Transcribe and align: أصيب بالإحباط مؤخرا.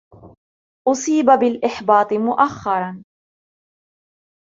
أصيب 0.87 1.25
بالإحباط 1.25 2.13
مؤخرا. 2.13 3.03